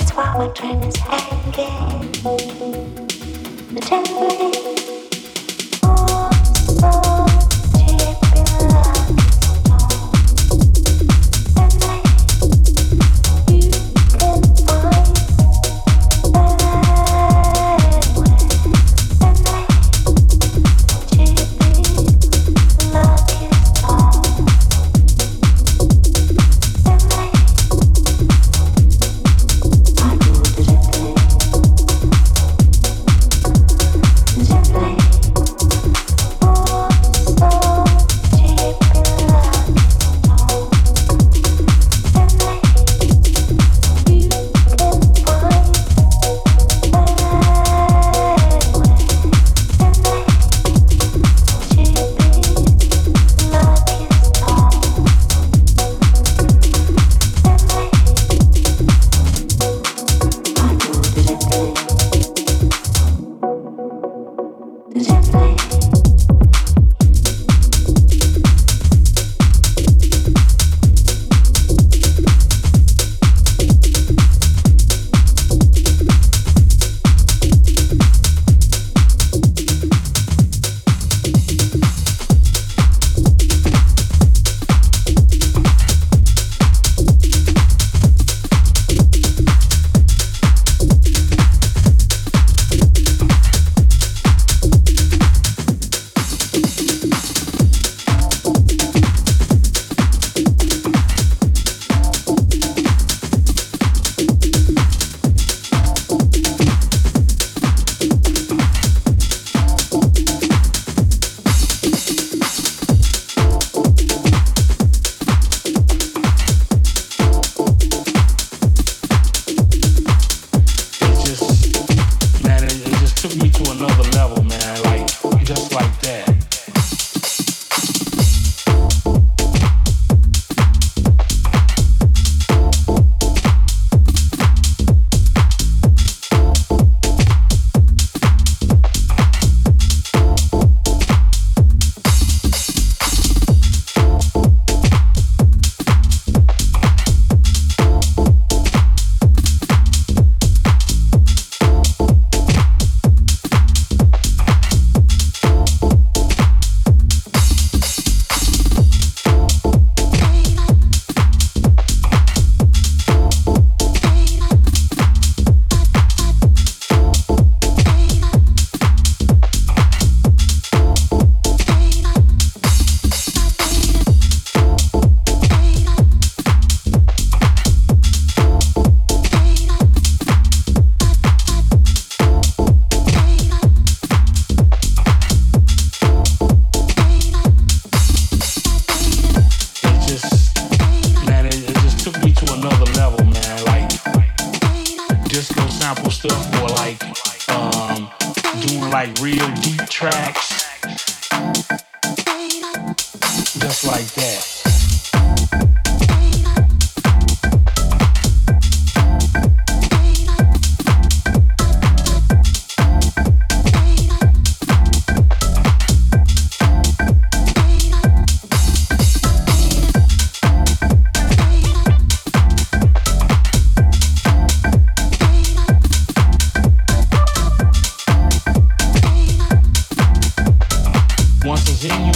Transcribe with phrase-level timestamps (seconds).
[0.00, 2.10] That's what my dream is hanging.
[3.74, 4.28] The temple.
[5.82, 6.30] Oh,
[6.82, 7.29] oh.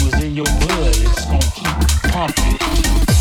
[0.04, 0.94] was in your blood.
[0.96, 3.13] It's gonna keep pumping.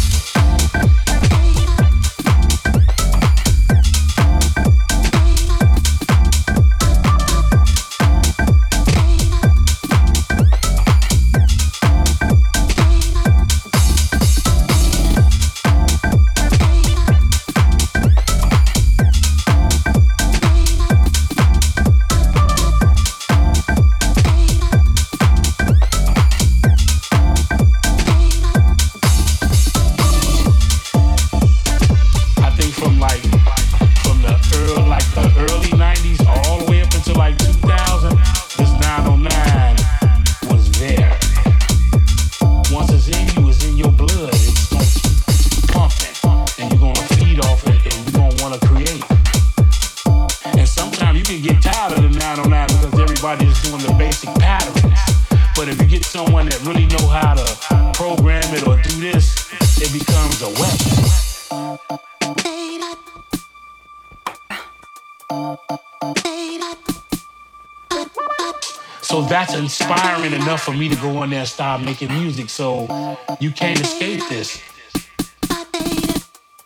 [70.33, 72.49] Enough for me to go on there and start making music.
[72.49, 74.61] So you can't escape this.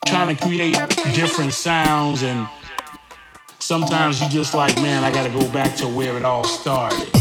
[0.05, 0.73] Trying to create
[1.13, 2.47] different sounds and
[3.59, 7.16] sometimes you just like, man, I gotta go back to where it all started.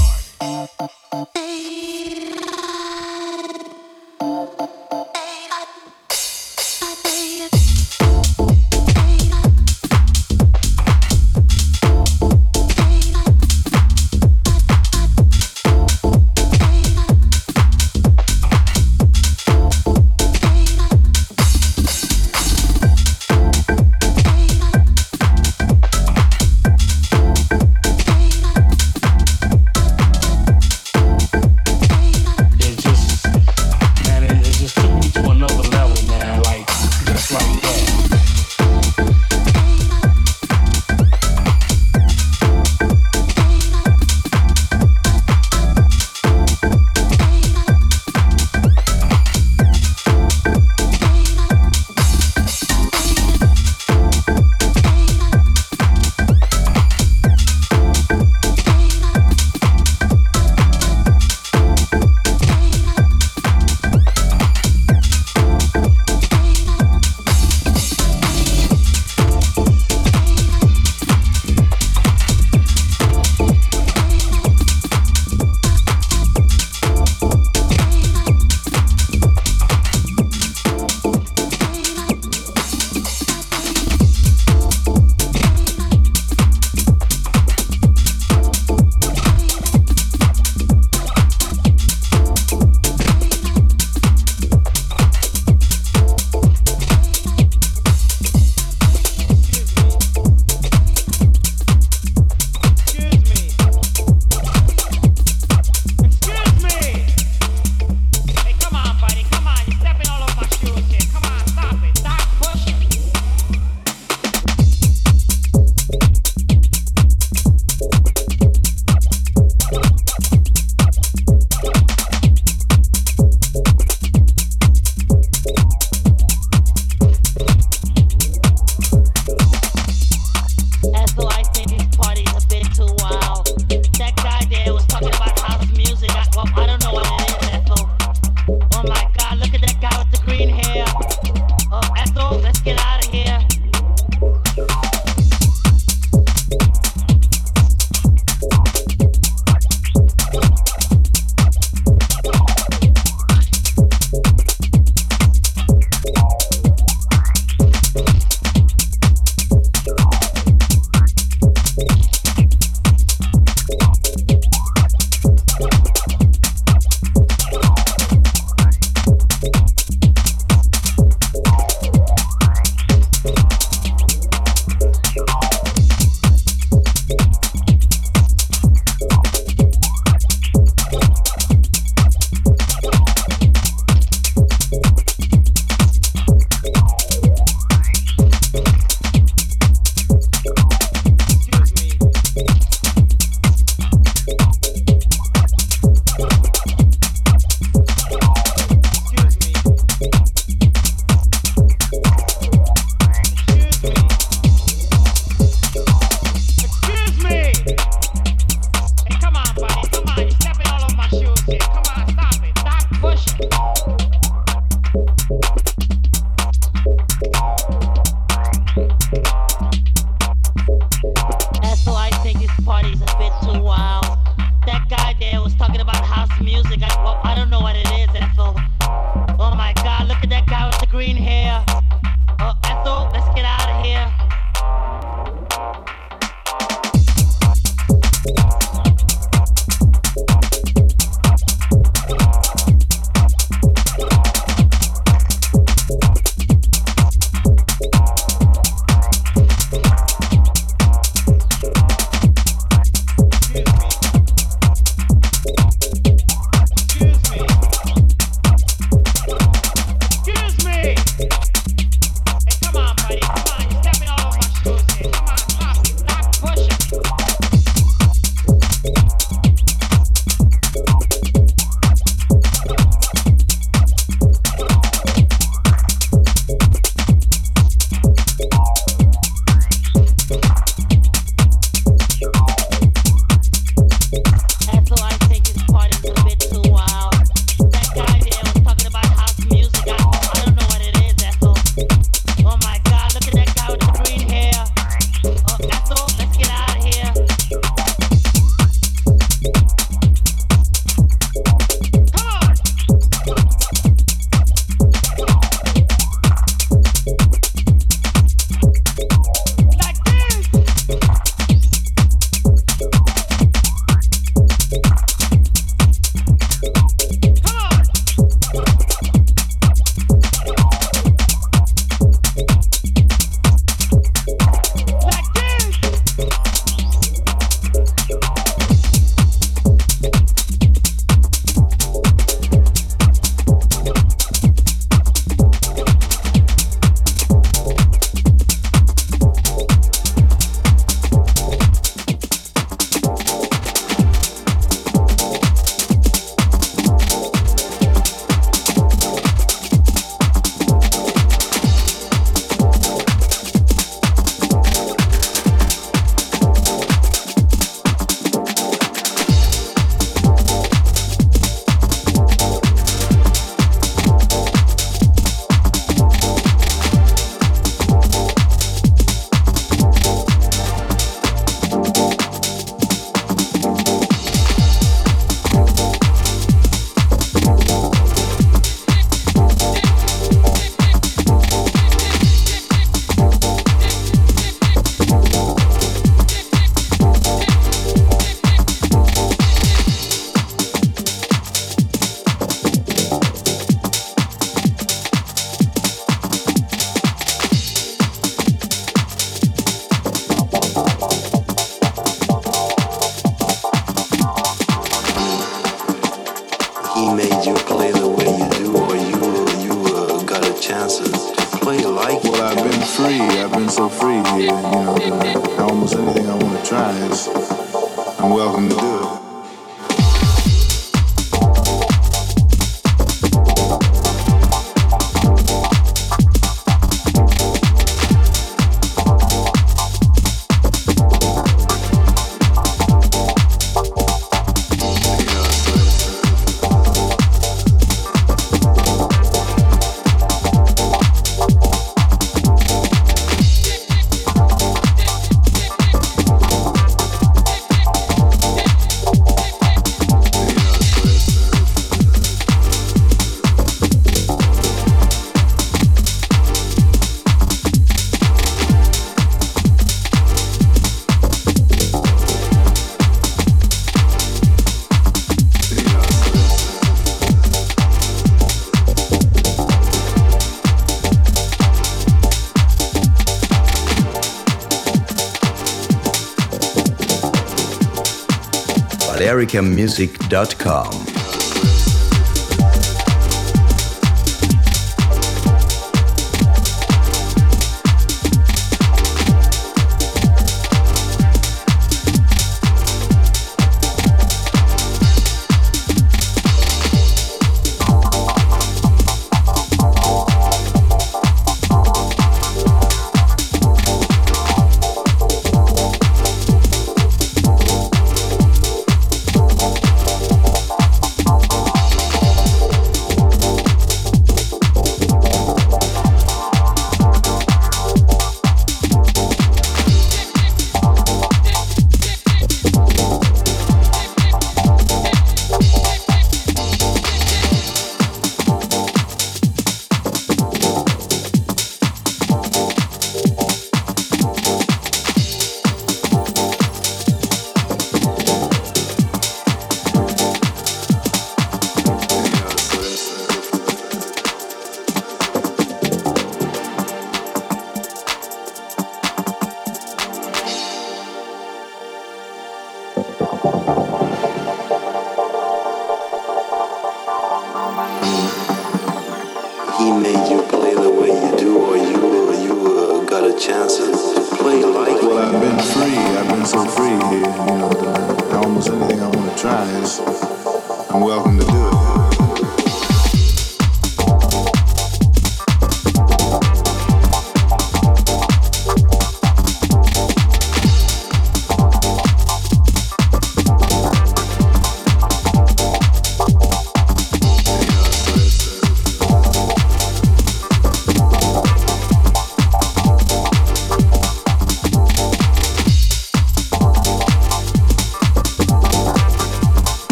[479.57, 481.16] americamusic.com.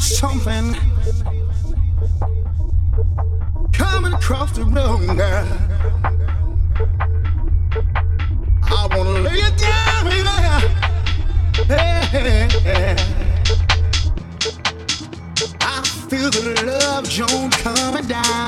[0.00, 0.74] feel something
[3.72, 5.46] coming across the room, girl.
[8.62, 10.28] I wanna lay it down, baby.
[11.66, 12.96] Hey, hey,
[15.60, 18.47] I feel the love, Joan, coming down.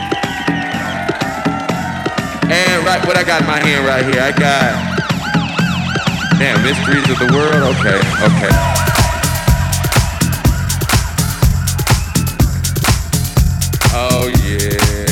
[2.51, 4.75] And right, what I got in my hand right here, I got,
[6.37, 7.63] damn, mysteries of the world.
[7.79, 7.95] Okay,
[8.27, 8.51] okay.
[13.93, 15.07] Oh yeah.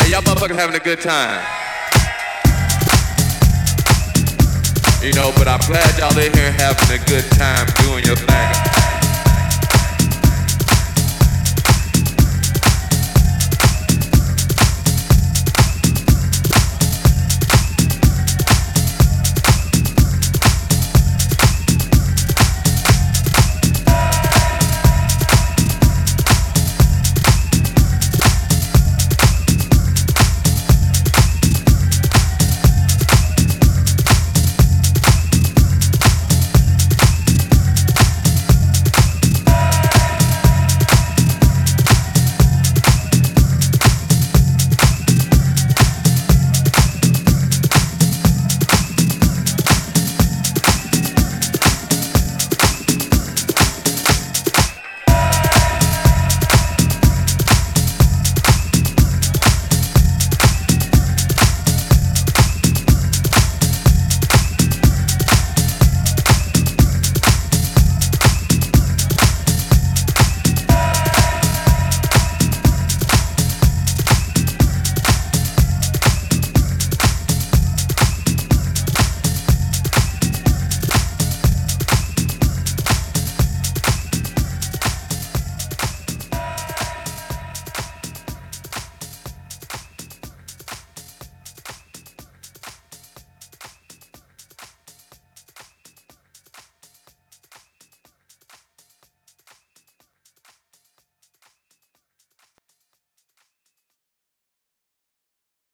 [0.00, 1.44] Hey, y'all motherfuckers having a good time.
[5.02, 8.81] You know, but I'm glad y'all in here having a good time doing your thing.